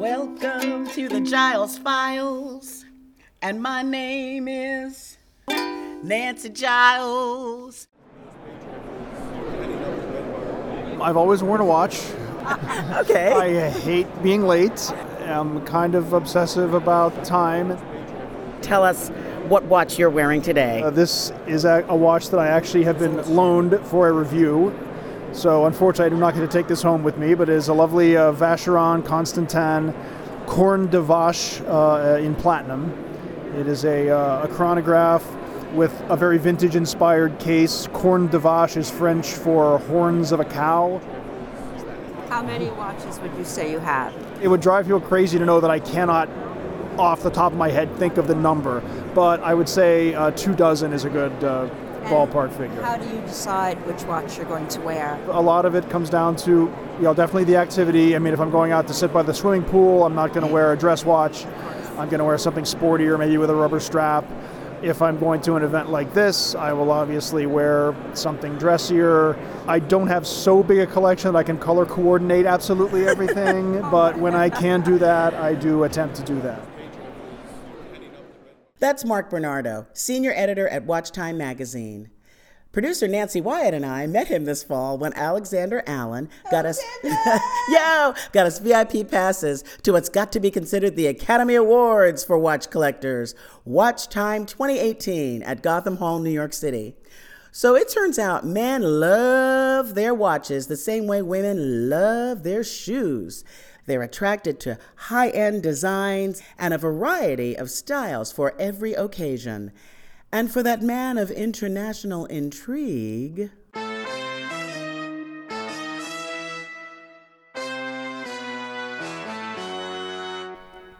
Welcome 0.00 0.88
to 0.92 1.10
the 1.10 1.20
Giles 1.20 1.76
Files. 1.76 2.86
And 3.42 3.62
my 3.62 3.82
name 3.82 4.48
is 4.48 5.18
Nancy 5.46 6.48
Giles. 6.48 7.86
I've 11.02 11.18
always 11.18 11.42
worn 11.42 11.60
a 11.60 11.66
watch. 11.66 12.00
Okay. 12.96 13.30
I 13.30 13.68
hate 13.68 14.22
being 14.22 14.46
late. 14.46 14.90
I'm 15.20 15.64
kind 15.66 15.94
of 15.94 16.14
obsessive 16.14 16.72
about 16.72 17.22
time. 17.22 17.78
Tell 18.62 18.82
us 18.82 19.10
what 19.48 19.64
watch 19.64 19.98
you're 19.98 20.08
wearing 20.08 20.40
today. 20.40 20.80
Uh, 20.80 20.88
this 20.88 21.30
is 21.46 21.66
a, 21.66 21.84
a 21.88 21.94
watch 21.94 22.30
that 22.30 22.40
I 22.40 22.46
actually 22.48 22.84
have 22.84 22.98
been 22.98 23.22
loaned 23.36 23.78
for 23.86 24.08
a 24.08 24.12
review. 24.12 24.74
So 25.32 25.66
unfortunately, 25.66 26.12
I'm 26.12 26.20
not 26.20 26.34
going 26.34 26.46
to 26.46 26.52
take 26.52 26.66
this 26.66 26.82
home 26.82 27.04
with 27.04 27.16
me, 27.16 27.34
but 27.34 27.48
it 27.48 27.54
is 27.54 27.68
a 27.68 27.74
lovely 27.74 28.16
uh, 28.16 28.32
Vacheron 28.32 29.04
Constantin 29.04 29.94
Corne 30.46 30.88
de 30.88 31.00
Vache 31.00 31.60
uh, 31.66 32.18
in 32.20 32.34
platinum. 32.34 32.92
It 33.56 33.68
is 33.68 33.84
a, 33.84 34.10
uh, 34.10 34.42
a 34.42 34.48
chronograph 34.48 35.24
with 35.72 35.92
a 36.08 36.16
very 36.16 36.36
vintage 36.36 36.74
inspired 36.74 37.38
case. 37.38 37.88
Corne 37.92 38.26
de 38.26 38.40
Vache 38.40 38.76
is 38.76 38.90
French 38.90 39.28
for 39.28 39.78
horns 39.78 40.32
of 40.32 40.40
a 40.40 40.44
cow. 40.44 41.00
How 42.28 42.42
many 42.42 42.68
watches 42.70 43.20
would 43.20 43.32
you 43.38 43.44
say 43.44 43.70
you 43.70 43.78
have? 43.78 44.12
It 44.42 44.48
would 44.48 44.60
drive 44.60 44.86
people 44.86 45.00
crazy 45.00 45.38
to 45.38 45.44
know 45.44 45.60
that 45.60 45.70
I 45.70 45.78
cannot, 45.78 46.28
off 47.00 47.22
the 47.22 47.30
top 47.30 47.52
of 47.52 47.58
my 47.58 47.70
head, 47.70 47.94
think 47.96 48.16
of 48.16 48.28
the 48.28 48.34
number, 48.34 48.80
but 49.14 49.40
I 49.40 49.54
would 49.54 49.68
say 49.68 50.14
uh, 50.14 50.30
two 50.32 50.54
dozen 50.54 50.92
is 50.92 51.04
a 51.04 51.10
good 51.10 51.32
uh, 51.42 51.68
ballpark 52.04 52.52
figure. 52.56 52.82
How 52.82 52.96
do 52.96 53.08
you 53.08 53.20
decide 53.22 53.84
which 53.86 54.02
watch 54.04 54.36
you're 54.36 54.46
going 54.46 54.68
to 54.68 54.80
wear? 54.80 55.18
a 55.30 55.40
lot 55.40 55.64
of 55.64 55.74
it 55.74 55.88
comes 55.90 56.10
down 56.10 56.36
to, 56.36 56.50
you 56.50 57.02
know, 57.02 57.14
definitely 57.14 57.44
the 57.44 57.56
activity. 57.56 58.16
I 58.16 58.18
mean, 58.18 58.32
if 58.32 58.40
I'm 58.40 58.50
going 58.50 58.72
out 58.72 58.86
to 58.88 58.94
sit 58.94 59.12
by 59.12 59.22
the 59.22 59.34
swimming 59.34 59.64
pool, 59.64 60.04
I'm 60.04 60.14
not 60.14 60.32
going 60.32 60.46
to 60.46 60.52
wear 60.52 60.72
a 60.72 60.78
dress 60.78 61.04
watch. 61.04 61.46
I'm 61.98 62.08
going 62.08 62.18
to 62.18 62.24
wear 62.24 62.38
something 62.38 62.64
sportier, 62.64 63.18
maybe 63.18 63.36
with 63.38 63.50
a 63.50 63.54
rubber 63.54 63.80
strap. 63.80 64.24
If 64.82 65.02
I'm 65.02 65.18
going 65.18 65.42
to 65.42 65.56
an 65.56 65.62
event 65.62 65.90
like 65.90 66.14
this, 66.14 66.54
I 66.54 66.72
will 66.72 66.90
obviously 66.90 67.44
wear 67.44 67.94
something 68.14 68.56
dressier. 68.56 69.36
I 69.66 69.78
don't 69.78 70.06
have 70.06 70.26
so 70.26 70.62
big 70.62 70.78
a 70.78 70.86
collection 70.86 71.32
that 71.32 71.38
I 71.38 71.42
can 71.42 71.58
color 71.58 71.84
coordinate 71.84 72.46
absolutely 72.46 73.06
everything, 73.06 73.80
but 73.90 74.18
when 74.18 74.34
I 74.34 74.48
can 74.48 74.80
do 74.80 74.96
that, 74.98 75.34
I 75.34 75.54
do 75.54 75.84
attempt 75.84 76.16
to 76.16 76.22
do 76.22 76.40
that. 76.40 76.69
That's 78.80 79.04
Mark 79.04 79.28
Bernardo, 79.28 79.86
senior 79.92 80.32
editor 80.34 80.66
at 80.66 80.86
WatchTime 80.86 81.36
magazine. 81.36 82.08
Producer 82.72 83.06
Nancy 83.06 83.38
Wyatt 83.38 83.74
and 83.74 83.84
I 83.84 84.06
met 84.06 84.28
him 84.28 84.46
this 84.46 84.62
fall 84.62 84.96
when 84.96 85.12
Alexander 85.12 85.82
Allen 85.86 86.30
got 86.50 86.64
us 86.64 86.80
Yo, 87.04 88.14
got 88.32 88.46
us 88.46 88.58
VIP 88.58 89.10
passes 89.10 89.64
to 89.82 89.92
what's 89.92 90.08
got 90.08 90.32
to 90.32 90.40
be 90.40 90.50
considered 90.50 90.96
the 90.96 91.08
Academy 91.08 91.56
Awards 91.56 92.24
for 92.24 92.38
watch 92.38 92.70
collectors, 92.70 93.34
WatchTime 93.68 94.46
2018 94.46 95.42
at 95.42 95.62
Gotham 95.62 95.98
Hall, 95.98 96.18
New 96.18 96.30
York 96.30 96.54
City. 96.54 96.96
So 97.52 97.74
it 97.74 97.88
turns 97.88 98.18
out 98.18 98.46
men 98.46 98.82
love 99.00 99.94
their 99.94 100.14
watches 100.14 100.68
the 100.68 100.76
same 100.76 101.06
way 101.08 101.20
women 101.20 101.90
love 101.90 102.44
their 102.44 102.62
shoes. 102.62 103.44
They're 103.86 104.02
attracted 104.02 104.60
to 104.60 104.78
high 104.94 105.30
end 105.30 105.64
designs 105.64 106.42
and 106.58 106.72
a 106.72 106.78
variety 106.78 107.56
of 107.56 107.70
styles 107.70 108.30
for 108.30 108.54
every 108.58 108.92
occasion. 108.92 109.72
And 110.32 110.50
for 110.52 110.62
that 110.62 110.80
man 110.80 111.18
of 111.18 111.28
international 111.32 112.26
intrigue, 112.26 113.50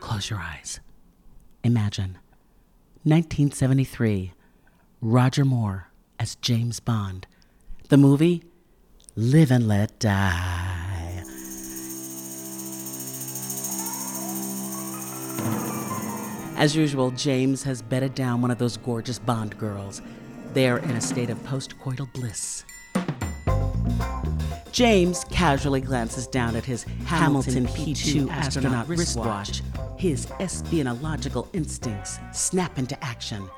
close 0.00 0.30
your 0.30 0.40
eyes. 0.40 0.80
Imagine 1.62 2.18
1973, 3.04 4.32
Roger 5.00 5.44
Moore 5.44 5.89
as 6.20 6.34
James 6.36 6.78
Bond. 6.80 7.26
The 7.88 7.96
movie 7.96 8.44
Live 9.16 9.50
and 9.50 9.66
Let 9.66 9.98
Die. 9.98 11.24
As 16.56 16.76
usual, 16.76 17.10
James 17.12 17.62
has 17.62 17.80
bedded 17.80 18.14
down 18.14 18.42
one 18.42 18.50
of 18.50 18.58
those 18.58 18.76
gorgeous 18.76 19.18
Bond 19.18 19.58
girls. 19.58 20.02
They're 20.52 20.76
in 20.76 20.90
a 20.90 21.00
state 21.00 21.30
of 21.30 21.38
postcoital 21.38 22.12
bliss. 22.12 22.64
James 24.72 25.24
casually 25.24 25.80
glances 25.80 26.26
down 26.26 26.54
at 26.54 26.66
his 26.66 26.82
Hamilton 27.06 27.66
P2 27.66 28.30
astronaut 28.30 28.88
wristwatch. 28.88 29.62
His 29.96 30.26
espionological 30.26 31.48
instincts 31.54 32.18
snap 32.32 32.78
into 32.78 33.02
action 33.02 33.48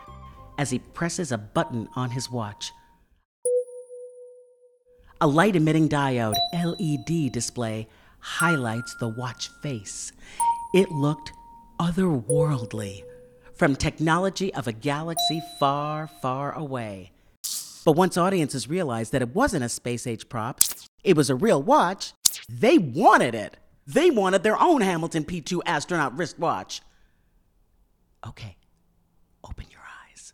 as 0.59 0.71
he 0.71 0.79
presses 0.79 1.33
a 1.33 1.39
button 1.39 1.89
on 1.97 2.11
his 2.11 2.31
watch. 2.31 2.73
A 5.21 5.27
light 5.27 5.57
emitting 5.57 5.89
diode 5.89 6.35
LED 6.53 7.33
display 7.33 7.89
highlights 8.19 8.95
the 8.97 9.09
watch 9.09 9.51
face. 9.63 10.13
It 10.75 10.91
looked 10.91 11.33
otherworldly, 11.79 13.05
from 13.55 13.77
technology 13.77 14.53
of 14.55 14.67
a 14.67 14.73
galaxy 14.73 15.41
far, 15.59 16.07
far 16.07 16.53
away. 16.53 17.13
But 17.85 17.93
once 17.93 18.17
audiences 18.17 18.69
realized 18.69 19.13
that 19.13 19.23
it 19.23 19.35
wasn't 19.35 19.65
a 19.65 19.69
space 19.69 20.07
age 20.07 20.29
prop, 20.29 20.61
it 21.03 21.17
was 21.17 21.31
a 21.31 21.35
real 21.35 21.63
watch, 21.63 22.13
they 22.49 22.79
wanted 22.79 23.35
it. 23.35 23.57
They 23.87 24.11
wanted 24.11 24.43
their 24.43 24.61
own 24.61 24.81
Hamilton 24.81 25.25
P2 25.25 25.61
astronaut 25.67 26.17
wristwatch. 26.17 26.81
Okay, 28.27 28.57
open 29.45 29.67
your 29.71 29.81
eyes. 29.81 30.33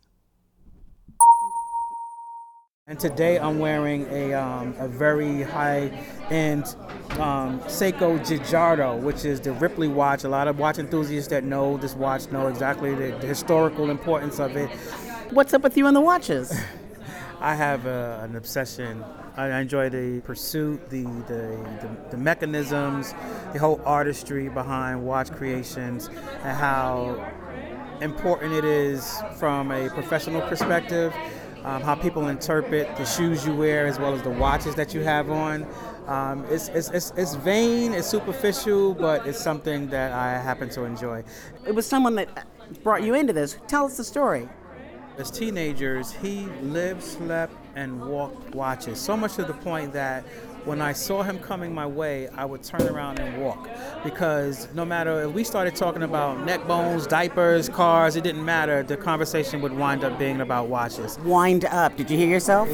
And 2.89 2.99
today 2.99 3.39
I'm 3.39 3.59
wearing 3.59 4.07
a, 4.11 4.33
um, 4.33 4.75
a 4.79 4.89
very 4.89 5.43
high-end 5.43 6.65
um, 7.21 7.61
Seiko 7.61 8.19
Giugiaro, 8.19 8.99
which 8.99 9.27
is 9.27 9.43
the 9.43 9.53
Ripley 9.53 9.89
watch. 9.89 10.25
A 10.25 10.29
lot 10.31 10.49
of 10.49 10.59
watch 10.59 10.79
enthusiasts 10.79 11.29
that 11.29 11.45
know 11.45 11.77
this 11.77 11.95
watch 11.95 12.31
know 12.31 12.47
exactly 12.47 12.95
the, 12.95 13.15
the 13.19 13.27
historical 13.27 13.91
importance 13.91 14.39
of 14.39 14.57
it. 14.57 14.71
What's 15.33 15.53
up 15.53 15.65
with 15.65 15.77
you 15.77 15.87
and 15.87 15.95
the 15.95 16.01
watches? 16.01 16.51
I 17.41 17.55
have 17.55 17.87
uh, 17.87 18.21
an 18.23 18.37
obsession. 18.37 19.05
I 19.37 19.61
enjoy 19.61 19.91
the 19.91 20.23
pursuit, 20.23 20.89
the, 20.89 21.03
the, 21.03 21.59
the, 21.83 21.91
the 22.13 22.17
mechanisms, 22.17 23.13
the 23.53 23.59
whole 23.59 23.83
artistry 23.85 24.49
behind 24.49 25.05
watch 25.05 25.31
creations, 25.31 26.09
and 26.43 26.57
how 26.57 27.23
important 28.01 28.55
it 28.55 28.65
is 28.65 29.21
from 29.37 29.73
a 29.73 29.91
professional 29.91 30.41
perspective, 30.43 31.13
um, 31.69 31.83
how 31.83 31.95
people 31.95 32.29
interpret 32.29 32.97
the 32.97 33.05
shoes 33.05 33.47
you 33.47 33.55
wear 33.55 33.87
as 33.87 33.99
well 33.99 34.15
as 34.15 34.23
the 34.23 34.31
watches 34.31 34.75
that 34.75 34.95
you 34.95 35.03
have 35.03 35.31
on. 35.31 35.67
Um, 36.07 36.47
it's, 36.49 36.69
it's, 36.69 36.89
it's, 36.89 37.13
it's 37.15 37.35
vain, 37.35 37.93
it's 37.93 38.09
superficial, 38.09 38.95
but 38.95 39.27
it's 39.27 39.39
something 39.39 39.87
that 39.89 40.13
I 40.13 40.39
happen 40.39 40.71
to 40.71 40.85
enjoy. 40.85 41.23
it 41.67 41.75
was 41.75 41.87
someone 41.87 42.15
that 42.15 42.47
brought 42.83 43.03
you 43.03 43.15
into 43.15 43.35
this. 43.35 43.59
Tell 43.67 43.85
us 43.85 43.99
the 43.99 44.05
story. 44.05 44.49
As 45.19 45.31
teenagers, 45.31 46.11
he 46.11 46.47
lived, 46.63 47.03
slept, 47.03 47.53
and 47.75 48.01
walked 48.01 48.55
watches. 48.55 48.99
So 48.99 49.15
much 49.15 49.35
to 49.35 49.45
the 49.45 49.53
point 49.53 49.93
that 49.93 50.25
when 50.69 50.83
I 50.83 50.93
saw 50.93 51.23
him 51.23 51.39
coming 51.39 51.75
my 51.75 51.87
way, 51.87 52.29
I 52.29 52.45
would 52.45 52.63
turn 52.63 52.83
around 52.83 53.21
and 53.21 53.43
walk. 53.43 53.71
Because 54.05 54.69
no 54.75 54.85
matter 54.85 55.23
if 55.23 55.33
we 55.33 55.43
started 55.43 55.75
talking 55.75 56.03
about 56.03 56.45
neck 56.45 56.67
bones, 56.69 57.07
diapers, 57.07 57.71
cars, 57.71 58.17
it 58.17 58.23
didn't 58.23 58.45
matter. 58.45 58.83
The 58.83 58.99
conversation 58.99 59.63
would 59.63 59.73
wind 59.73 60.05
up 60.05 60.19
being 60.19 60.43
about 60.43 60.69
watches. 60.69 61.19
Wind 61.21 61.65
up. 61.65 61.97
Did 61.97 62.11
you 62.11 62.19
hear 62.19 62.29
yourself? 62.29 62.69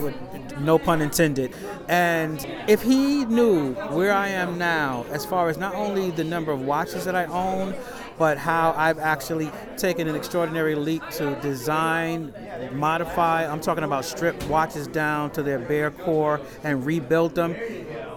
No 0.58 0.76
pun 0.76 1.02
intended. 1.02 1.54
And 1.88 2.44
if 2.66 2.82
he 2.82 3.26
knew 3.26 3.74
where 3.74 4.12
I 4.12 4.26
am 4.28 4.58
now, 4.58 5.06
as 5.10 5.24
far 5.24 5.48
as 5.48 5.56
not 5.56 5.76
only 5.76 6.10
the 6.10 6.24
number 6.24 6.50
of 6.50 6.62
watches 6.62 7.04
that 7.04 7.14
I 7.14 7.26
own, 7.26 7.76
but 8.18 8.38
how 8.38 8.74
I've 8.76 8.98
actually 8.98 9.50
taken 9.76 10.06
an 10.06 10.14
extraordinary 10.14 10.74
leap 10.74 11.02
to 11.12 11.34
design, 11.40 12.32
modify. 12.72 13.50
I'm 13.50 13.60
talking 13.60 13.84
about 13.84 14.04
stripped 14.04 14.44
watches 14.46 14.86
down 14.86 15.30
to 15.32 15.42
their 15.42 15.58
bare 15.58 15.90
core 15.90 16.40
and 16.62 16.86
rebuilt 16.86 17.34
them. 17.34 17.56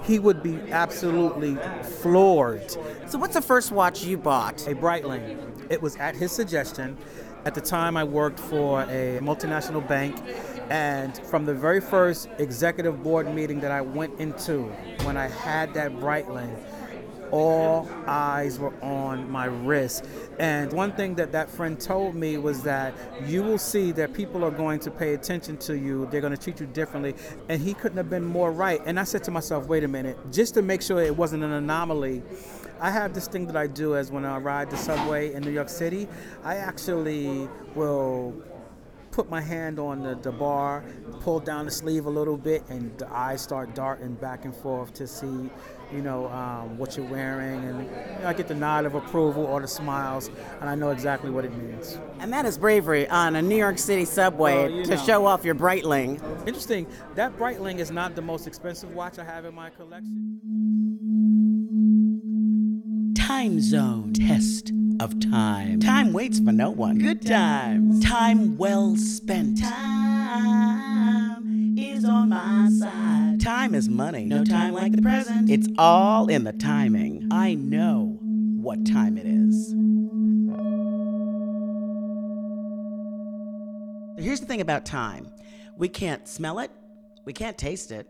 He 0.08 0.20
would 0.20 0.42
be 0.42 0.58
absolutely 0.72 1.58
floored. 2.02 2.72
So, 3.08 3.20
what's 3.20 3.34
the 3.34 3.42
first 3.42 3.74
watch 3.74 4.06
you 4.06 4.18
bought? 4.18 4.66
A 4.66 4.74
Breitling. 4.74 5.38
It 5.70 5.82
was 5.82 5.98
at 5.98 6.16
his 6.16 6.32
suggestion. 6.32 6.98
At 7.44 7.56
the 7.56 7.62
time, 7.62 7.98
I 7.98 8.06
worked 8.06 8.40
for 8.40 8.84
a 8.84 9.20
multinational 9.22 9.86
bank, 9.86 10.18
and 10.70 11.18
from 11.28 11.46
the 11.46 11.54
very 11.54 11.82
first 11.82 12.30
executive 12.40 13.04
board 13.04 13.34
meeting 13.34 13.60
that 13.60 13.72
I 13.72 13.82
went 13.82 14.18
into, 14.20 14.64
when 15.04 15.18
I 15.18 15.28
had 15.28 15.74
that 15.74 15.92
Breitling, 15.92 16.56
all 17.32 17.90
eyes 18.06 18.60
were 18.60 18.74
on 18.84 19.30
my 19.30 19.46
wrist. 19.46 20.06
And 20.40 20.72
one 20.74 20.92
thing 20.94 21.16
that 21.16 21.32
that 21.32 21.50
friend 21.50 21.80
told 21.80 22.16
me 22.16 22.38
was 22.38 22.64
that 22.64 22.94
you 23.26 23.44
will 23.44 23.58
see 23.58 23.92
that 23.94 24.14
people 24.14 24.44
are 24.44 24.52
going 24.52 24.80
to 24.82 24.92
pay 24.92 25.14
attention 25.14 25.58
to 25.58 25.78
you, 25.78 26.08
they're 26.12 26.22
going 26.22 26.36
to 26.36 26.42
treat 26.42 26.60
you 26.60 26.68
differently. 26.68 27.16
And 27.50 27.62
he 27.62 27.74
couldn't 27.74 27.98
have 27.98 28.10
been 28.10 28.26
more 28.26 28.52
right. 28.52 28.82
And 28.86 29.00
I 29.00 29.04
said 29.04 29.24
to 29.26 29.32
myself, 29.32 29.68
wait 29.68 29.84
a 29.84 29.88
minute, 29.88 30.18
just 30.32 30.54
to 30.56 30.62
make 30.62 30.82
sure 30.82 31.02
it 31.02 31.16
wasn't 31.16 31.44
an 31.44 31.52
anomaly. 31.52 32.24
I 32.80 32.92
have 32.92 33.14
this 33.14 33.28
thing 33.28 33.48
that 33.48 33.58
I 33.58 33.66
do 33.68 33.96
as 33.96 34.12
when 34.12 34.24
I 34.24 34.38
ride 34.38 34.70
the 34.70 34.78
subway 34.78 35.34
in 35.34 35.44
New 35.44 35.52
York 35.52 35.70
City, 35.70 36.08
I 36.44 36.58
actually 36.58 37.50
will 37.74 38.36
put 39.18 39.32
my 39.32 39.42
hand 39.42 39.80
on 39.80 40.04
the, 40.04 40.14
the 40.14 40.32
bar, 40.32 40.84
pull 41.22 41.40
down 41.40 41.66
the 41.66 41.72
sleeve 41.72 42.06
a 42.06 42.10
little 42.10 42.38
bit, 42.38 42.64
and 42.70 42.96
the 43.00 43.12
eyes 43.12 43.42
start 43.42 43.74
darting 43.74 44.14
back 44.14 44.46
and 44.46 44.56
forth 44.56 44.94
to 44.94 45.08
see, 45.08 45.50
you 45.92 46.02
know, 46.04 46.28
um, 46.28 46.78
what 46.78 46.96
you're 46.96 47.08
wearing, 47.08 47.64
and 47.64 47.80
you 47.84 47.90
know, 48.22 48.28
I 48.28 48.34
get 48.34 48.48
the 48.48 48.54
nod 48.54 48.86
of 48.86 48.94
approval 48.94 49.44
or 49.44 49.60
the 49.60 49.68
smiles, 49.68 50.30
and 50.62 50.70
I 50.70 50.76
know 50.76 50.92
exactly 50.92 51.32
what 51.32 51.46
it 51.46 51.58
means. 51.58 51.98
And 52.20 52.32
that 52.32 52.46
is 52.46 52.60
bravery 52.60 53.10
on 53.10 53.36
a 53.36 53.42
New 53.42 53.56
York 53.58 53.80
City 53.80 54.06
subway 54.06 54.72
Well, 54.72 54.84
to 54.86 54.90
know. 54.92 55.04
show 55.04 55.26
off 55.26 55.44
your 55.44 55.56
Breitling. 55.56 56.22
Interesting. 56.48 56.86
That 57.16 57.36
Breitling 57.40 57.80
is 57.80 57.90
not 57.90 58.14
the 58.14 58.22
most 58.22 58.46
expensive 58.46 58.94
watch 58.94 59.18
I 59.18 59.24
have 59.24 59.46
in 59.46 59.56
my 59.56 59.72
collection. 59.72 60.40
Time 63.16 63.60
zone 63.62 64.14
test 64.14 64.72
of 65.00 65.20
time. 65.20 65.80
Time 65.80 66.14
waits 66.14 66.40
for 66.40 66.52
no 66.52 66.70
one. 66.70 66.98
Good 66.98 67.26
times. 67.26 68.04
Time 68.04 68.58
well 68.58 68.96
spent. 68.96 69.62
Time 69.62 71.78
is 71.78 72.06
on 72.06 72.30
my 72.30 72.70
side. 72.70 73.42
Time 73.42 73.76
is 73.76 73.90
money. 73.90 74.26
No 74.26 74.44
time 74.44 74.74
like 74.74 74.94
the 74.94 75.02
present. 75.02 75.50
It's 75.50 75.68
all 75.78 76.28
in 76.28 76.44
the 76.44 76.54
timing. 76.54 77.28
I 77.32 77.54
know 77.54 78.18
what 78.22 78.86
time 78.86 79.18
it 79.18 79.26
is. 79.26 79.74
Here's 84.24 84.40
the 84.40 84.48
thing 84.48 84.62
about 84.62 84.86
time 84.86 85.32
we 85.78 85.88
can't 85.88 86.28
smell 86.28 86.60
it, 86.60 86.72
we 87.24 87.34
can't 87.34 87.58
taste 87.58 87.92
it, 87.92 88.08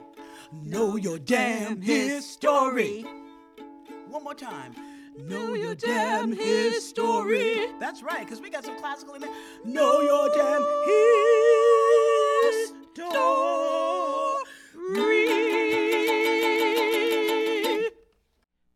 Know 0.53 0.95
your 0.95 1.19
damn 1.19 1.83
history. 1.83 3.05
One 4.09 4.23
more 4.23 4.35
time. 4.35 4.75
Know 5.19 5.55
your 5.55 5.75
damn 5.75 6.33
history. 6.33 7.67
That's 7.81 8.03
right, 8.03 8.25
because 8.25 8.41
we 8.41 8.49
got 8.49 8.65
some 8.65 8.79
classical 8.79 9.15
in 9.15 9.23
there. 9.23 9.35
Know 9.65 10.03
your 10.03 10.29
damn 10.37 10.63
history. 12.53 12.85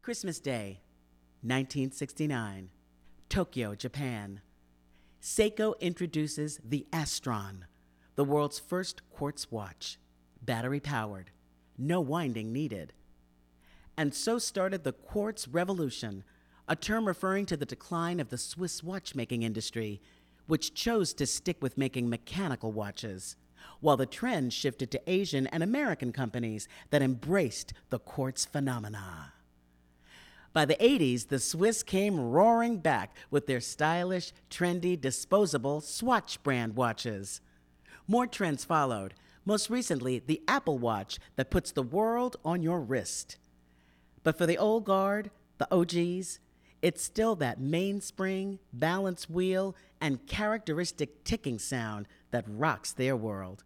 Christmas 0.02 0.40
Day, 0.40 0.81
1969, 1.43 2.70
Tokyo, 3.29 3.75
Japan. 3.76 4.40
Seiko 5.20 5.78
introduces 5.80 6.60
the 6.64 6.86
Astron, 6.92 7.62
the 8.14 8.24
world's 8.24 8.58
first 8.58 9.02
quartz 9.10 9.50
watch, 9.50 9.98
battery 10.40 10.80
powered, 10.80 11.30
no 11.76 12.00
winding 12.00 12.52
needed. 12.52 12.92
And 13.96 14.14
so 14.14 14.38
started 14.38 14.84
the 14.84 14.92
quartz 14.92 15.48
revolution, 15.48 16.22
a 16.68 16.76
term 16.76 17.06
referring 17.06 17.46
to 17.46 17.56
the 17.56 17.66
decline 17.66 18.20
of 18.20 18.28
the 18.28 18.38
Swiss 18.38 18.82
watchmaking 18.82 19.42
industry, 19.42 20.00
which 20.46 20.74
chose 20.74 21.12
to 21.14 21.26
stick 21.26 21.60
with 21.60 21.76
making 21.76 22.08
mechanical 22.08 22.70
watches, 22.70 23.34
while 23.80 23.96
the 23.96 24.06
trend 24.06 24.52
shifted 24.52 24.90
to 24.92 25.10
Asian 25.10 25.48
and 25.48 25.64
American 25.64 26.12
companies 26.12 26.68
that 26.90 27.02
embraced 27.02 27.72
the 27.90 27.98
quartz 27.98 28.44
phenomena. 28.44 29.32
By 30.52 30.64
the 30.64 30.76
80s, 30.76 31.28
the 31.28 31.38
Swiss 31.38 31.82
came 31.82 32.18
roaring 32.18 32.78
back 32.78 33.16
with 33.30 33.46
their 33.46 33.60
stylish, 33.60 34.32
trendy, 34.50 35.00
disposable 35.00 35.80
Swatch 35.80 36.42
brand 36.42 36.74
watches. 36.74 37.40
More 38.06 38.26
trends 38.26 38.64
followed, 38.64 39.14
most 39.44 39.70
recently, 39.70 40.18
the 40.18 40.42
Apple 40.46 40.78
Watch 40.78 41.18
that 41.36 41.50
puts 41.50 41.72
the 41.72 41.82
world 41.82 42.36
on 42.44 42.62
your 42.62 42.80
wrist. 42.80 43.38
But 44.22 44.36
for 44.36 44.44
the 44.44 44.58
old 44.58 44.84
guard, 44.84 45.30
the 45.56 45.68
OGs, 45.74 46.38
it's 46.82 47.02
still 47.02 47.34
that 47.36 47.58
mainspring, 47.58 48.58
balance 48.72 49.28
wheel, 49.28 49.74
and 50.00 50.26
characteristic 50.26 51.24
ticking 51.24 51.58
sound 51.58 52.08
that 52.30 52.44
rocks 52.46 52.92
their 52.92 53.16
world. 53.16 53.64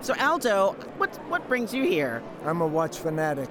So, 0.00 0.14
Aldo, 0.20 0.72
what, 0.98 1.14
what 1.28 1.48
brings 1.48 1.72
you 1.72 1.84
here? 1.84 2.22
I'm 2.44 2.60
a 2.60 2.66
watch 2.66 2.98
fanatic. 2.98 3.48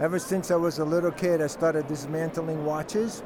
Ever 0.00 0.18
since 0.18 0.50
I 0.50 0.56
was 0.56 0.78
a 0.78 0.84
little 0.84 1.10
kid, 1.10 1.42
I 1.42 1.46
started 1.46 1.86
dismantling 1.86 2.64
watches. 2.64 3.22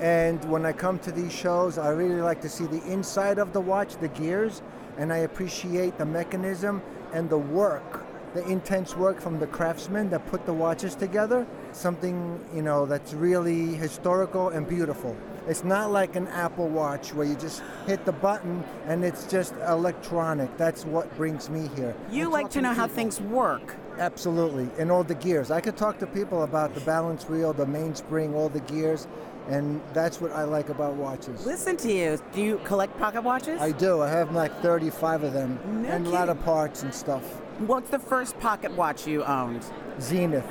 And 0.00 0.42
when 0.46 0.64
I 0.64 0.72
come 0.72 0.98
to 1.00 1.12
these 1.12 1.34
shows, 1.34 1.76
I 1.76 1.90
really 1.90 2.22
like 2.22 2.40
to 2.40 2.48
see 2.48 2.64
the 2.64 2.82
inside 2.90 3.38
of 3.38 3.52
the 3.52 3.60
watch, 3.60 3.98
the 3.98 4.08
gears, 4.08 4.62
and 4.96 5.12
I 5.12 5.18
appreciate 5.18 5.98
the 5.98 6.06
mechanism 6.06 6.80
and 7.12 7.28
the 7.28 7.36
work, 7.36 8.06
the 8.32 8.42
intense 8.48 8.96
work 8.96 9.20
from 9.20 9.38
the 9.38 9.46
craftsmen 9.46 10.08
that 10.10 10.26
put 10.28 10.46
the 10.46 10.52
watches 10.54 10.94
together. 10.94 11.46
Something, 11.72 12.42
you 12.54 12.62
know, 12.62 12.86
that's 12.86 13.12
really 13.12 13.74
historical 13.74 14.48
and 14.48 14.66
beautiful. 14.66 15.14
It's 15.46 15.62
not 15.62 15.92
like 15.92 16.16
an 16.16 16.28
Apple 16.28 16.68
Watch 16.68 17.12
where 17.12 17.26
you 17.26 17.34
just 17.34 17.62
hit 17.86 18.06
the 18.06 18.12
button 18.12 18.64
and 18.86 19.04
it's 19.04 19.26
just 19.26 19.52
electronic. 19.68 20.56
That's 20.56 20.86
what 20.86 21.14
brings 21.18 21.50
me 21.50 21.68
here. 21.76 21.94
You 22.10 22.24
I'm 22.26 22.32
like 22.32 22.50
to 22.52 22.62
know 22.62 22.72
how 22.72 22.88
things 22.88 23.20
work. 23.20 23.76
Absolutely, 23.98 24.68
and 24.78 24.90
all 24.90 25.04
the 25.04 25.14
gears. 25.14 25.50
I 25.50 25.60
could 25.60 25.76
talk 25.76 25.98
to 25.98 26.06
people 26.06 26.42
about 26.42 26.74
the 26.74 26.80
balance 26.80 27.28
wheel, 27.28 27.52
the 27.52 27.66
mainspring, 27.66 28.34
all 28.34 28.48
the 28.48 28.60
gears, 28.60 29.06
and 29.48 29.80
that's 29.92 30.20
what 30.20 30.32
I 30.32 30.44
like 30.44 30.68
about 30.68 30.94
watches. 30.94 31.46
Listen 31.46 31.76
to 31.78 31.92
you. 31.92 32.18
Do 32.32 32.42
you 32.42 32.60
collect 32.64 32.98
pocket 32.98 33.22
watches? 33.22 33.60
I 33.60 33.72
do. 33.72 34.02
I 34.02 34.08
have 34.08 34.34
like 34.34 34.52
35 34.62 35.22
of 35.22 35.32
them, 35.32 35.58
No 35.82 35.90
and 35.90 36.06
a 36.06 36.10
lot 36.10 36.28
of 36.28 36.42
parts 36.44 36.82
and 36.82 36.92
stuff. 36.92 37.22
What's 37.58 37.90
the 37.90 37.98
first 37.98 38.38
pocket 38.40 38.72
watch 38.72 39.06
you 39.06 39.22
owned? 39.24 39.64
Zenith, 40.00 40.48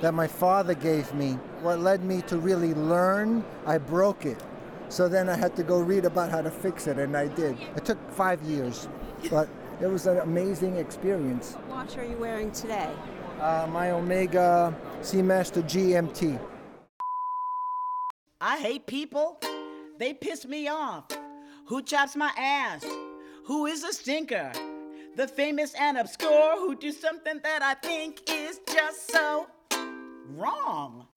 that 0.00 0.12
my 0.12 0.26
father 0.26 0.74
gave 0.74 1.12
me. 1.14 1.38
What 1.62 1.80
led 1.80 2.04
me 2.04 2.22
to 2.22 2.36
really 2.36 2.74
learn, 2.74 3.44
I 3.66 3.78
broke 3.78 4.26
it. 4.26 4.42
So 4.88 5.08
then 5.08 5.30
I 5.30 5.36
had 5.36 5.56
to 5.56 5.62
go 5.62 5.80
read 5.80 6.04
about 6.04 6.30
how 6.30 6.42
to 6.42 6.50
fix 6.50 6.86
it, 6.86 6.98
and 6.98 7.16
I 7.16 7.28
did. 7.28 7.56
It 7.76 7.86
took 7.86 7.98
five 8.12 8.42
years, 8.42 8.88
but 9.30 9.48
it 9.82 9.90
was 9.90 10.06
an 10.06 10.18
amazing 10.18 10.76
experience. 10.76 11.54
What 11.54 11.68
watch 11.68 11.98
are 11.98 12.04
you 12.04 12.16
wearing 12.16 12.52
today? 12.52 12.90
Uh, 13.40 13.66
my 13.70 13.90
Omega 13.90 14.72
Seamaster 15.00 15.62
GMT. 15.62 16.38
I 18.40 18.58
hate 18.58 18.86
people. 18.86 19.40
They 19.98 20.14
piss 20.14 20.46
me 20.46 20.68
off. 20.68 21.06
Who 21.66 21.82
chops 21.82 22.14
my 22.14 22.30
ass? 22.36 22.84
Who 23.46 23.66
is 23.66 23.82
a 23.82 23.92
stinker? 23.92 24.52
The 25.16 25.26
famous 25.26 25.74
and 25.74 25.98
obscure 25.98 26.56
who 26.58 26.76
do 26.76 26.92
something 26.92 27.40
that 27.42 27.62
I 27.62 27.74
think 27.74 28.22
is 28.30 28.60
just 28.72 29.10
so 29.10 29.48
wrong. 30.28 31.08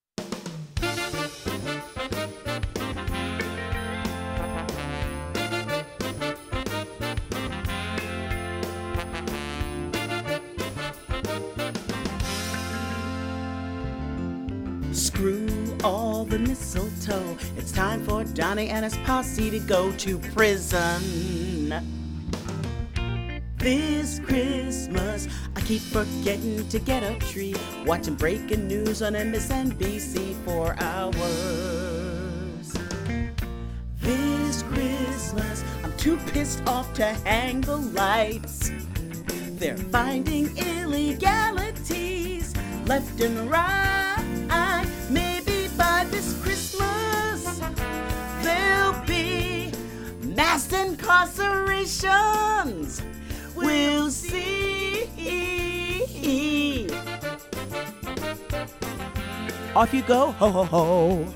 The 16.29 16.39
mistletoe. 16.39 17.37
It's 17.57 17.71
time 17.71 18.03
for 18.03 18.23
Johnny 18.23 18.69
and 18.69 18.83
his 18.83 18.97
posse 18.97 19.49
to 19.51 19.59
go 19.59 19.91
to 19.93 20.17
prison. 20.19 21.73
This 23.57 24.19
Christmas, 24.19 25.27
I 25.55 25.61
keep 25.61 25.81
forgetting 25.81 26.67
to 26.69 26.79
get 26.79 27.03
a 27.03 27.17
tree. 27.19 27.55
Watching 27.85 28.15
breaking 28.15 28.67
news 28.67 29.01
on 29.01 29.13
MSNBC 29.13 30.35
for 30.45 30.75
hours. 30.79 31.15
This 33.99 34.63
Christmas, 34.63 35.63
I'm 35.83 35.95
too 35.97 36.17
pissed 36.27 36.61
off 36.67 36.93
to 36.95 37.05
hang 37.05 37.61
the 37.61 37.77
lights. 37.77 38.71
They're 39.57 39.77
finding 39.77 40.55
illegalities 40.57 42.53
left 42.85 43.21
and 43.21 43.49
right. 43.49 43.94
Incarcerations. 51.15 53.01
We'll 53.55 54.11
see. 54.11 55.07
Off 59.75 59.93
you 59.93 60.01
go, 60.03 60.31
ho 60.31 60.49
ho 60.49 60.63
ho. 60.63 61.27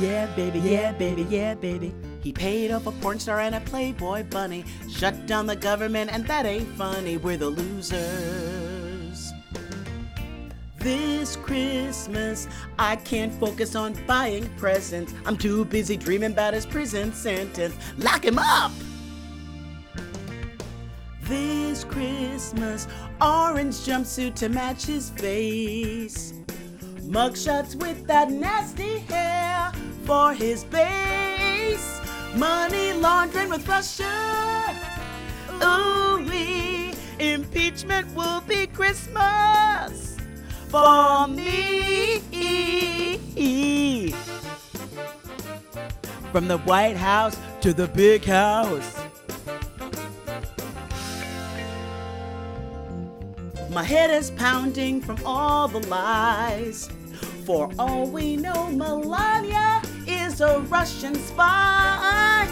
Yeah, 0.00 0.26
baby, 0.34 0.58
yeah, 0.60 0.92
baby, 0.92 1.26
yeah, 1.28 1.54
baby. 1.54 1.94
He 2.22 2.32
paid 2.32 2.70
off 2.70 2.86
a 2.86 2.92
porn 2.92 3.20
star 3.20 3.40
and 3.40 3.54
a 3.54 3.60
Playboy 3.60 4.24
bunny. 4.24 4.64
Shut 4.90 5.26
down 5.26 5.46
the 5.46 5.56
government, 5.56 6.10
and 6.12 6.26
that 6.26 6.46
ain't 6.46 6.68
funny. 6.76 7.18
We're 7.18 7.36
the 7.36 7.50
losers. 7.50 8.63
This 10.84 11.36
Christmas, 11.36 12.46
I 12.78 12.96
can't 12.96 13.32
focus 13.32 13.74
on 13.74 13.94
buying 14.06 14.46
presents. 14.58 15.14
I'm 15.24 15.38
too 15.38 15.64
busy 15.64 15.96
dreaming 15.96 16.32
about 16.32 16.52
his 16.52 16.66
prison 16.66 17.10
sentence. 17.14 17.74
Lock 17.96 18.22
him 18.22 18.38
up! 18.38 18.70
This 21.22 21.84
Christmas, 21.84 22.86
orange 23.18 23.76
jumpsuit 23.76 24.34
to 24.34 24.50
match 24.50 24.84
his 24.84 25.08
face. 25.08 26.34
Mugshots 27.00 27.76
with 27.76 28.06
that 28.06 28.30
nasty 28.30 28.98
hair 29.08 29.72
for 30.04 30.34
his 30.34 30.64
base. 30.64 31.98
Money 32.36 32.92
laundering 32.92 33.48
with 33.48 33.66
Russia. 33.66 34.76
Ooh, 35.62 36.18
impeachment 37.18 38.14
will 38.14 38.42
be 38.42 38.66
Christmas 38.66 40.13
for 40.74 41.28
me. 41.28 42.18
From 46.32 46.48
the 46.48 46.58
White 46.64 46.96
House 46.96 47.36
to 47.60 47.72
the 47.72 47.86
big 47.86 48.24
house. 48.24 48.98
My 53.70 53.84
head 53.84 54.10
is 54.10 54.32
pounding 54.32 55.00
from 55.00 55.18
all 55.24 55.68
the 55.68 55.86
lies. 55.86 56.88
For 57.46 57.70
all 57.78 58.06
we 58.08 58.36
know, 58.36 58.66
Melania 58.72 59.80
is 60.08 60.40
a 60.40 60.58
Russian 60.58 61.14
spy. 61.14 62.48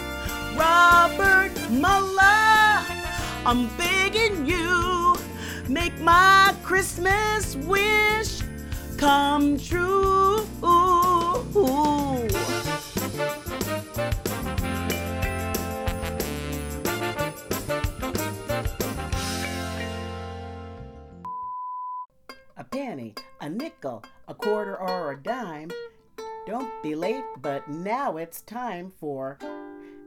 Robert 0.55 1.55
Mueller, 1.71 2.85
I'm 3.45 3.67
begging 3.76 4.47
you, 4.47 5.01
make 5.69 5.99
my 6.00 6.54
Christmas 6.62 7.57
wish 7.57 8.40
come 8.97 9.59
true. 9.59 10.12
a 22.62 22.64
penny, 22.64 23.14
a 23.40 23.49
nickel, 23.49 24.04
a 24.28 24.35
quarter, 24.35 24.78
or 24.78 25.12
a 25.12 25.16
dime. 25.21 25.71
Don't 26.47 26.71
be 26.83 26.95
late, 26.95 27.25
but 27.40 27.69
now 27.69 28.16
it's 28.16 28.42
time 28.42 28.92
for 29.00 29.38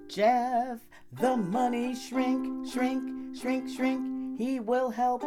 Jeff, 0.07 0.79
the 1.12 1.35
money 1.35 1.95
shrink, 1.95 2.67
shrink, 2.67 3.35
shrink, 3.38 3.69
shrink. 3.69 4.14
He 4.37 4.59
will 4.59 4.89
help 4.89 5.23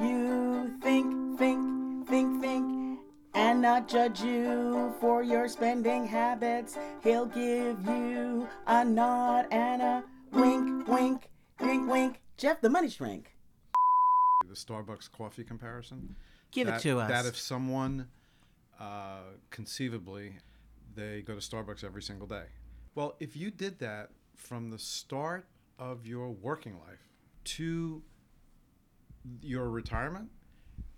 you 0.00 0.78
think, 0.80 1.38
think, 1.38 2.08
think, 2.08 2.40
think, 2.40 3.00
and 3.34 3.60
not 3.60 3.88
judge 3.88 4.20
you 4.20 4.94
for 5.00 5.22
your 5.24 5.48
spending 5.48 6.06
habits. 6.06 6.78
He'll 7.02 7.26
give 7.26 7.84
you 7.84 8.48
a 8.66 8.84
nod 8.84 9.46
and 9.50 9.82
a 9.82 10.04
wink, 10.32 10.86
wink, 10.86 11.28
wink, 11.58 11.90
wink. 11.90 12.20
Jeff, 12.36 12.60
the 12.60 12.70
money 12.70 12.88
shrink. 12.88 13.34
The 14.48 14.54
Starbucks 14.54 15.10
coffee 15.10 15.44
comparison. 15.44 16.14
Give 16.52 16.68
that, 16.68 16.78
it 16.78 16.88
to 16.88 17.00
us. 17.00 17.08
That 17.08 17.26
if 17.26 17.36
someone 17.36 18.06
uh, 18.78 19.20
conceivably 19.50 20.36
they 20.94 21.22
go 21.22 21.34
to 21.34 21.40
Starbucks 21.40 21.82
every 21.82 22.02
single 22.02 22.28
day. 22.28 22.44
Well, 22.94 23.16
if 23.18 23.36
you 23.36 23.50
did 23.50 23.80
that 23.80 24.10
from 24.36 24.70
the 24.70 24.78
start 24.78 25.46
of 25.76 26.06
your 26.06 26.30
working 26.30 26.74
life 26.74 27.10
to 27.44 28.02
your 29.40 29.68
retirement, 29.68 30.30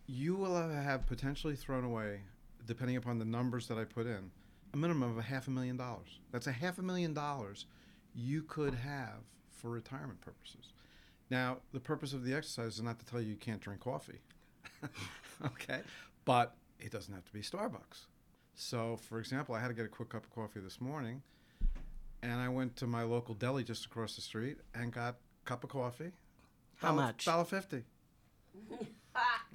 you 0.07 0.37
will 0.37 0.55
have 0.55 1.07
potentially 1.07 1.57
thrown 1.57 1.85
away, 1.85 2.21
depending 2.67 2.97
upon 2.97 3.19
the 3.19 3.25
numbers 3.25 3.69
that 3.69 3.79
I 3.79 3.85
put 3.85 4.07
in, 4.07 4.31
a 4.73 4.77
minimum 4.77 5.11
of 5.11 5.19
a 5.19 5.23
half 5.23 5.49
a 5.49 5.51
million 5.51 5.77
dollars. 5.77 6.21
That's 6.33 6.47
a 6.47 6.53
half 6.53 6.79
a 6.79 6.83
million 6.83 7.15
dollars 7.15 7.67
you 8.15 8.43
could 8.43 8.75
have 8.75 9.25
for 9.51 9.71
retirement 9.71 10.21
purposes. 10.21 10.73
Now, 11.31 11.59
the 11.73 11.81
purpose 11.81 12.13
of 12.13 12.25
the 12.25 12.35
exercise 12.35 12.75
is 12.75 12.83
not 12.83 12.99
to 13.01 13.07
tell 13.07 13.21
you 13.21 13.31
you 13.31 13.37
can't 13.37 13.61
drink 13.61 13.81
coffee. 13.81 14.21
okay? 15.45 15.81
But 16.25 16.55
it 16.79 16.93
doesn't 16.93 17.13
have 17.13 17.25
to 17.25 17.33
be 17.33 17.41
Starbucks. 17.41 18.07
So, 18.55 18.97
for 18.97 19.19
example, 19.19 19.55
I 19.55 19.61
had 19.61 19.69
to 19.69 19.75
get 19.75 19.85
a 19.85 19.89
quick 19.89 20.11
cup 20.11 20.25
of 20.25 20.31
coffee 20.31 20.61
this 20.61 20.81
morning, 20.81 21.23
and 22.23 22.33
I 22.33 22.49
went 22.49 22.77
to 22.77 22.87
my 22.87 23.03
local 23.03 23.35
deli 23.35 23.65
just 23.65 23.85
across 23.85 24.17
the 24.17 24.23
street 24.23 24.59
and 24.75 24.93
got 24.93 25.15
a 25.15 25.49
cup 25.49 25.63
of 25.65 25.71
coffee. 25.71 26.13
How 26.77 26.93
much? 26.93 27.25
Dollar 27.25 27.45
fifty. 27.45 27.85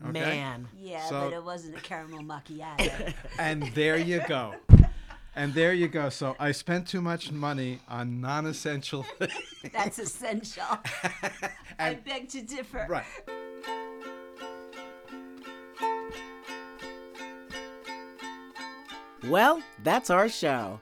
Okay? 0.07 0.19
Man. 0.19 0.67
Yeah, 0.75 1.05
So- 1.07 1.29
but 1.29 1.33
it 1.33 1.43
wasn't 1.43 1.77
a 1.77 1.81
caramel 1.81 2.23
macchiato. 2.23 3.13
And 3.39 3.63
there 3.75 3.97
you 3.97 4.21
go. 4.27 4.55
And 5.35 5.53
there 5.53 5.73
you 5.73 5.87
go. 5.87 6.09
So 6.09 6.35
I 6.39 6.51
spent 6.51 6.87
too 6.87 7.01
much 7.01 7.31
money 7.31 7.79
on 7.87 8.19
non-essential 8.19 9.03
things. 9.03 9.33
That's 9.73 9.99
essential. 9.99 10.65
I 11.79 11.93
beg 11.93 12.27
to 12.29 12.41
differ. 12.41 12.85
right. 12.89 13.05
Well, 19.27 19.61
that's 19.83 20.09
our 20.09 20.29
show. 20.29 20.81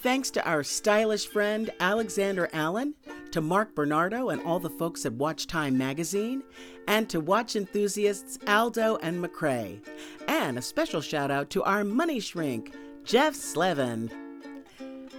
Thanks 0.00 0.30
to 0.30 0.48
our 0.48 0.62
stylish 0.62 1.26
friend 1.26 1.70
Alexander 1.80 2.48
Allen, 2.52 2.94
to 3.36 3.42
Mark 3.42 3.74
Bernardo 3.74 4.30
and 4.30 4.42
all 4.44 4.58
the 4.58 4.70
folks 4.70 5.04
at 5.04 5.12
WatchTime 5.12 5.74
magazine, 5.74 6.42
and 6.88 7.06
to 7.10 7.20
watch 7.20 7.54
enthusiasts 7.54 8.38
Aldo 8.46 8.96
and 9.02 9.22
McCrae. 9.22 9.78
And 10.26 10.56
a 10.56 10.62
special 10.62 11.02
shout 11.02 11.30
out 11.30 11.50
to 11.50 11.62
our 11.64 11.84
money 11.84 12.18
shrink, 12.18 12.72
Jeff 13.04 13.34
Slevin. 13.34 14.10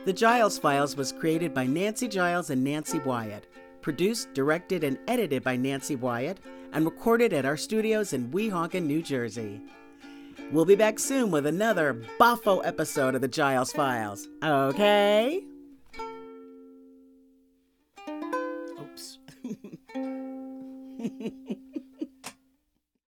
The 0.05 0.13
Giles 0.13 0.57
Files 0.57 0.97
was 0.97 1.11
created 1.11 1.53
by 1.53 1.67
Nancy 1.67 2.07
Giles 2.07 2.49
and 2.49 2.63
Nancy 2.63 2.97
Wyatt, 2.97 3.45
produced, 3.81 4.33
directed, 4.33 4.83
and 4.83 4.97
edited 5.07 5.43
by 5.43 5.55
Nancy 5.55 5.95
Wyatt, 5.95 6.39
and 6.73 6.85
recorded 6.85 7.33
at 7.33 7.45
our 7.45 7.55
studios 7.55 8.13
in 8.13 8.31
Weehawken, 8.31 8.87
New 8.87 9.03
Jersey. 9.03 9.61
We'll 10.51 10.65
be 10.65 10.73
back 10.75 10.97
soon 10.97 11.29
with 11.29 11.45
another 11.45 12.01
Boffo 12.19 12.65
episode 12.65 13.13
of 13.13 13.21
the 13.21 13.27
Giles 13.27 13.71
Files. 13.71 14.27
Okay? 14.43 15.43
Oops. 21.07 21.59